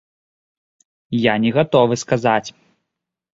[1.31, 2.49] Я не гатовы сказаць.